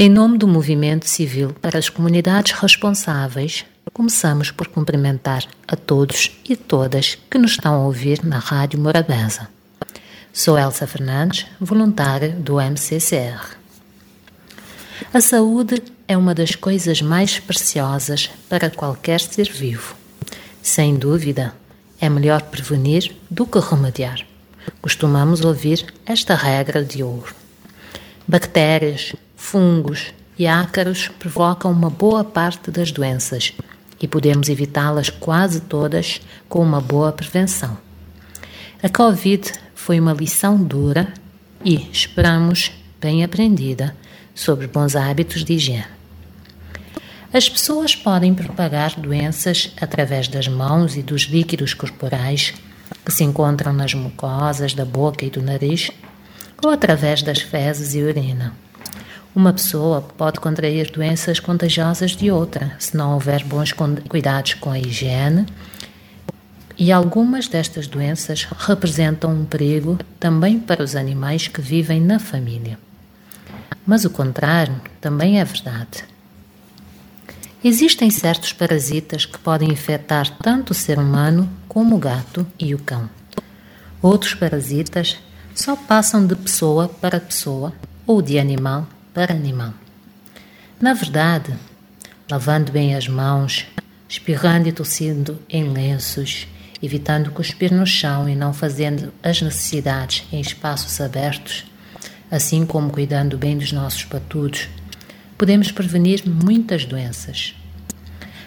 Em 0.00 0.08
nome 0.08 0.38
do 0.38 0.46
movimento 0.46 1.08
civil 1.08 1.52
para 1.60 1.76
as 1.76 1.88
comunidades 1.88 2.52
responsáveis, 2.52 3.64
começamos 3.92 4.52
por 4.52 4.68
cumprimentar 4.68 5.44
a 5.66 5.74
todos 5.74 6.30
e 6.48 6.54
todas 6.54 7.18
que 7.28 7.36
nos 7.36 7.50
estão 7.50 7.74
a 7.74 7.84
ouvir 7.84 8.24
na 8.24 8.38
Rádio 8.38 8.78
Morabeza. 8.78 9.48
Sou 10.32 10.56
Elsa 10.56 10.86
Fernandes, 10.86 11.46
voluntária 11.60 12.28
do 12.28 12.60
MCCR. 12.60 13.56
A 15.12 15.20
saúde 15.20 15.82
é 16.06 16.16
uma 16.16 16.32
das 16.32 16.54
coisas 16.54 17.02
mais 17.02 17.40
preciosas 17.40 18.30
para 18.48 18.70
qualquer 18.70 19.18
ser 19.18 19.50
vivo. 19.50 19.96
Sem 20.62 20.94
dúvida, 20.94 21.52
é 22.00 22.08
melhor 22.08 22.42
prevenir 22.42 23.16
do 23.28 23.44
que 23.44 23.58
remediar. 23.58 24.24
Costumamos 24.80 25.44
ouvir 25.44 25.92
esta 26.06 26.36
regra 26.36 26.84
de 26.84 27.02
ouro. 27.02 27.34
Bactérias, 28.28 29.12
fungos 29.38 30.12
e 30.36 30.46
ácaros 30.46 31.08
provocam 31.18 31.70
uma 31.70 31.88
boa 31.88 32.22
parte 32.22 32.70
das 32.70 32.92
doenças 32.92 33.54
e 33.98 34.06
podemos 34.06 34.50
evitá-las 34.50 35.08
quase 35.08 35.60
todas 35.60 36.20
com 36.48 36.60
uma 36.60 36.80
boa 36.80 37.12
prevenção. 37.12 37.78
A 38.82 38.88
Covid 38.90 39.52
foi 39.74 39.98
uma 39.98 40.12
lição 40.12 40.62
dura 40.62 41.14
e, 41.64 41.88
esperamos, 41.90 42.72
bem 43.00 43.24
aprendida 43.24 43.96
sobre 44.34 44.66
bons 44.66 44.94
hábitos 44.94 45.44
de 45.44 45.54
higiene. 45.54 45.86
As 47.32 47.48
pessoas 47.48 47.94
podem 47.94 48.34
propagar 48.34 48.98
doenças 48.98 49.72
através 49.80 50.28
das 50.28 50.48
mãos 50.48 50.96
e 50.96 51.02
dos 51.02 51.22
líquidos 51.22 51.74
corporais 51.74 52.54
que 53.04 53.12
se 53.12 53.24
encontram 53.24 53.72
nas 53.72 53.94
mucosas 53.94 54.74
da 54.74 54.84
boca 54.84 55.24
e 55.24 55.30
do 55.30 55.40
nariz 55.40 55.90
ou 56.62 56.70
através 56.70 57.22
das 57.22 57.40
fezes 57.40 57.94
e 57.94 58.02
urina. 58.02 58.54
Uma 59.34 59.52
pessoa 59.52 60.00
pode 60.00 60.40
contrair 60.40 60.90
doenças 60.90 61.38
contagiosas 61.38 62.12
de 62.12 62.30
outra 62.30 62.74
se 62.78 62.96
não 62.96 63.12
houver 63.12 63.44
bons 63.44 63.72
cuidados 64.08 64.54
com 64.54 64.70
a 64.70 64.78
higiene. 64.78 65.46
E 66.76 66.90
algumas 66.90 67.46
destas 67.46 67.86
doenças 67.86 68.48
representam 68.58 69.32
um 69.32 69.44
perigo 69.44 69.98
também 70.18 70.58
para 70.58 70.82
os 70.82 70.96
animais 70.96 71.46
que 71.46 71.60
vivem 71.60 72.00
na 72.00 72.18
família. 72.18 72.78
Mas 73.86 74.04
o 74.04 74.10
contrário 74.10 74.80
também 75.00 75.40
é 75.40 75.44
verdade. 75.44 76.04
Existem 77.62 78.10
certos 78.10 78.52
parasitas 78.52 79.26
que 79.26 79.38
podem 79.38 79.70
infectar 79.70 80.30
tanto 80.38 80.70
o 80.70 80.74
ser 80.74 80.98
humano 80.98 81.48
como 81.68 81.96
o 81.96 81.98
gato 81.98 82.46
e 82.58 82.74
o 82.74 82.78
cão. 82.78 83.10
Outros 84.00 84.34
parasitas 84.34 85.18
só 85.54 85.74
passam 85.74 86.24
de 86.24 86.36
pessoa 86.36 86.88
para 86.88 87.18
pessoa 87.18 87.72
ou 88.06 88.22
de 88.22 88.38
animal 88.38 88.86
para 89.18 89.34
animal. 89.34 89.74
Na 90.80 90.94
verdade, 90.94 91.52
lavando 92.30 92.70
bem 92.70 92.94
as 92.94 93.08
mãos, 93.08 93.66
espirrando 94.08 94.68
e 94.68 94.72
tossindo 94.72 95.42
em 95.50 95.72
lenços, 95.72 96.46
evitando 96.80 97.32
cuspir 97.32 97.74
no 97.74 97.84
chão 97.84 98.28
e 98.28 98.36
não 98.36 98.52
fazendo 98.52 99.12
as 99.20 99.42
necessidades 99.42 100.22
em 100.32 100.40
espaços 100.40 101.00
abertos, 101.00 101.64
assim 102.30 102.64
como 102.64 102.92
cuidando 102.92 103.36
bem 103.36 103.58
dos 103.58 103.72
nossos 103.72 104.04
patudos, 104.04 104.68
podemos 105.36 105.72
prevenir 105.72 106.22
muitas 106.24 106.84
doenças. 106.84 107.56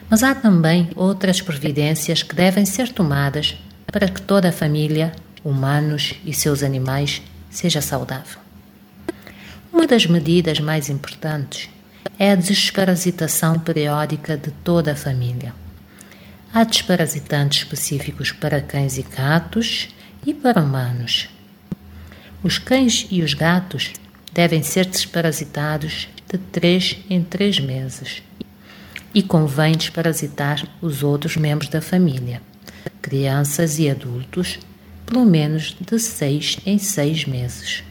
Mas 0.10 0.24
há 0.24 0.34
também 0.34 0.90
outras 0.96 1.42
providências 1.42 2.24
que 2.24 2.34
devem 2.34 2.66
ser 2.66 2.94
tomadas 2.94 3.58
para 3.88 4.08
que 4.08 4.22
toda 4.22 4.48
a 4.48 4.54
família, 4.54 5.12
humanos 5.44 6.14
e 6.24 6.34
seus 6.34 6.64
animais, 6.64 7.22
seja 7.50 7.82
saudável. 7.82 8.40
Uma 9.74 9.88
das 9.88 10.06
medidas 10.06 10.60
mais 10.60 10.90
importantes 10.90 11.70
é 12.20 12.32
a 12.32 12.36
desparasitação 12.36 13.58
periódica 13.58 14.36
de 14.36 14.52
toda 14.52 14.92
a 14.92 14.96
família. 14.96 15.54
Há 16.54 16.66
desparasitantes 16.66 17.60
específicos 17.60 18.34
para 18.34 18.60
cães 18.60 18.98
e 18.98 19.02
gatos 19.02 19.88
e 20.26 20.34
para 20.34 20.62
humanos. 20.62 21.30
Os 22.44 22.58
cães 22.58 23.08
e 23.10 23.22
os 23.22 23.34
gatos 23.34 23.94
devem 24.34 24.62
ser 24.62 24.86
desparasitados 24.86 26.10
de 26.30 26.38
3 26.38 26.98
em 27.10 27.24
3 27.24 27.62
meses. 27.62 28.22
E 29.14 29.24
convém 29.24 29.78
desparasitar 29.78 30.68
os 30.82 31.02
outros 31.02 31.38
membros 31.38 31.70
da 31.70 31.82
família, 31.82 32.42
crianças 33.02 33.80
e 33.80 33.90
adultos, 33.90 34.60
pelo 35.06 35.26
menos 35.26 35.76
de 35.80 35.98
6 35.98 36.58
em 36.66 36.78
6 36.78 37.26
meses. 37.26 37.84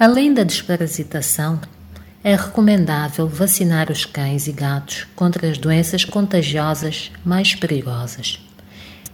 Além 0.00 0.32
da 0.32 0.44
desparasitação, 0.44 1.60
é 2.24 2.34
recomendável 2.34 3.28
vacinar 3.28 3.92
os 3.92 4.06
cães 4.06 4.46
e 4.46 4.52
gatos 4.52 5.06
contra 5.14 5.46
as 5.46 5.58
doenças 5.58 6.06
contagiosas 6.06 7.12
mais 7.22 7.54
perigosas. 7.54 8.40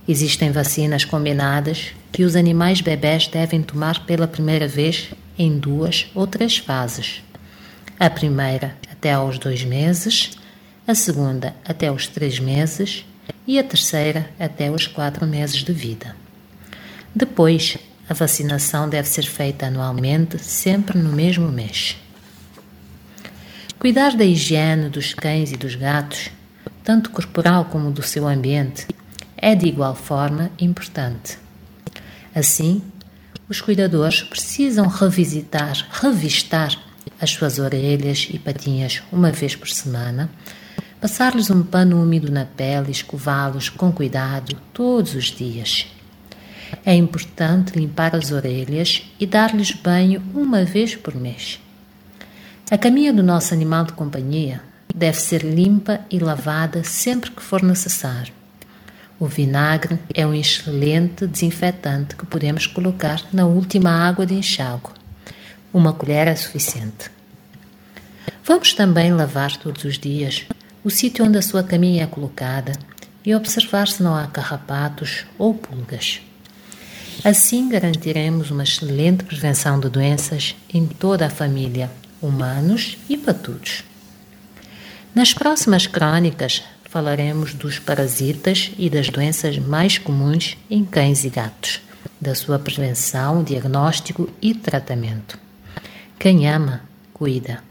Existem 0.07 0.53
vacinas 0.53 1.05
combinadas 1.05 1.89
que 2.13 2.23
os 2.23 2.37
animais 2.37 2.81
bebés 2.81 3.27
devem 3.27 3.65
tomar 3.65 4.07
pela 4.07 4.29
primeira 4.29 4.69
vez 4.69 5.09
em 5.37 5.59
duas 5.59 6.09
ou 6.15 6.25
três 6.25 6.59
fases. 6.59 7.21
A 7.99 8.09
primeira 8.09 8.77
até 8.89 9.13
aos 9.13 9.41
dois 9.41 9.65
meses, 9.65 10.39
a 10.87 10.95
segunda 10.95 11.53
até 11.65 11.89
aos 11.89 12.07
três 12.07 12.39
meses 12.39 13.05
e 13.45 13.59
a 13.59 13.65
terceira 13.65 14.31
até 14.39 14.71
os 14.71 14.87
quatro 14.87 15.27
meses 15.27 15.65
de 15.65 15.73
vida. 15.73 16.15
Depois, 17.13 17.77
a 18.09 18.15
vacinação 18.15 18.89
deve 18.89 19.09
ser 19.09 19.25
feita 19.25 19.67
anualmente, 19.67 20.39
sempre 20.39 20.99
no 20.99 21.13
mesmo 21.13 21.49
mês. 21.49 21.97
Cuidar 23.79 24.17
da 24.17 24.25
higiene 24.25 24.89
dos 24.89 25.13
cães 25.13 25.53
e 25.53 25.57
dos 25.57 25.75
gatos, 25.75 26.31
tanto 26.83 27.11
corporal 27.11 27.67
como 27.67 27.91
do 27.91 28.03
seu 28.03 28.27
ambiente, 28.27 28.87
é 29.37 29.55
de 29.55 29.67
igual 29.67 29.95
forma 29.95 30.51
importante. 30.59 31.39
Assim, 32.35 32.83
os 33.49 33.61
cuidadores 33.61 34.23
precisam 34.23 34.87
revisitar, 34.87 35.87
revistar 35.91 36.77
as 37.21 37.31
suas 37.31 37.59
orelhas 37.59 38.29
e 38.31 38.39
patinhas 38.39 39.03
uma 39.13 39.31
vez 39.31 39.57
por 39.57 39.69
semana, 39.69 40.31
passar-lhes 41.01 41.51
um 41.51 41.63
pano 41.63 42.03
úmido 42.03 42.31
na 42.31 42.45
pele 42.45 42.89
e 42.89 42.93
escová-los 42.93 43.69
com 43.69 43.93
cuidado 43.93 44.57
todos 44.73 45.15
os 45.15 45.27
dias. 45.27 45.87
É 46.85 46.95
importante 46.95 47.79
limpar 47.79 48.15
as 48.15 48.33
orelhas 48.33 49.03
e 49.19 49.27
dar-lhes 49.27 49.73
banho 49.73 50.23
uma 50.35 50.65
vez 50.65 50.95
por 50.95 51.15
mês. 51.15 51.61
A 52.71 52.77
caminha 52.77 53.13
do 53.13 53.23
nosso 53.23 53.55
animal 53.55 53.85
de 53.85 53.93
companhia 53.93 54.61
deve 54.95 55.21
ser 55.21 55.43
limpa 55.43 56.01
e 56.11 56.19
lavada 56.19 56.83
sempre 56.83 57.31
que 57.31 57.43
for 57.43 57.63
necessário. 57.63 58.33
O 59.19 59.27
vinagre 59.27 59.99
é 60.13 60.27
um 60.27 60.35
excelente 60.35 61.27
desinfetante 61.27 62.17
que 62.17 62.27
podemos 62.27 62.67
colocar 62.67 63.23
na 63.33 63.47
última 63.47 63.91
água 63.91 64.27
de 64.27 64.35
enxágue. 64.35 64.91
Uma 65.73 65.93
colher 65.93 66.29
é 66.29 66.35
suficiente. 66.35 67.11
Vamos 68.45 68.75
também 68.75 69.13
lavar 69.13 69.57
todos 69.57 69.85
os 69.85 69.99
dias 69.99 70.45
o 70.85 70.91
sítio 70.91 71.25
onde 71.25 71.39
a 71.39 71.43
sua 71.43 71.63
caminha 71.63 72.05
é 72.05 72.07
colocada 72.07 72.73
e 73.25 73.35
observar 73.35 73.89
se 73.89 74.03
não 74.03 74.15
há 74.15 74.27
carrapatos 74.27 75.25
ou 75.39 75.53
pulgas. 75.53 76.21
Assim 77.25 77.69
garantiremos 77.69 78.51
uma 78.51 78.63
excelente 78.63 79.25
prevenção 79.25 79.81
de 79.81 79.89
doenças 79.89 80.55
em 80.73 80.87
toda 80.87 81.27
a 81.27 81.31
família, 81.31 81.91
humanos 82.21 82.97
e 83.09 83.17
patudos. 83.17 83.83
Nas 85.15 85.33
próximas 85.33 85.87
crônicas 85.87 86.63
falaremos 86.85 87.55
dos 87.55 87.79
parasitas 87.79 88.71
e 88.79 88.89
das 88.89 89.09
doenças 89.09 89.59
mais 89.59 89.99
comuns 89.99 90.57
em 90.71 90.85
cães 90.85 91.25
e 91.25 91.31
gatos, 91.31 91.81
da 92.21 92.35
sua 92.35 92.59
prevenção, 92.59 93.43
diagnóstico 93.43 94.31
e 94.41 94.55
tratamento. 94.55 95.39
Quem 96.19 96.49
ama, 96.49 96.83
cuida. 97.13 97.63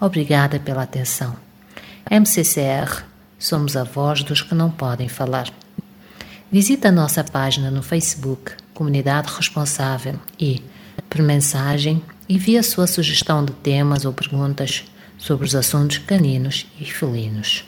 Obrigada 0.00 0.58
pela 0.58 0.82
atenção. 0.82 1.36
MCCR, 2.10 3.04
somos 3.38 3.76
a 3.76 3.84
voz 3.84 4.22
dos 4.22 4.42
que 4.42 4.54
não 4.54 4.70
podem 4.70 5.08
falar. 5.08 5.52
Visite 6.50 6.86
a 6.86 6.92
nossa 6.92 7.22
página 7.22 7.70
no 7.70 7.82
Facebook, 7.82 8.52
Comunidade 8.74 9.32
Responsável, 9.32 10.14
e, 10.38 10.62
por 11.08 11.22
mensagem, 11.22 12.02
envie 12.28 12.58
a 12.58 12.62
sua 12.62 12.86
sugestão 12.86 13.44
de 13.44 13.52
temas 13.52 14.04
ou 14.04 14.12
perguntas 14.12 14.84
sobre 15.18 15.46
os 15.46 15.54
assuntos 15.54 15.98
caninos 15.98 16.66
e 16.80 16.84
felinos. 16.84 17.64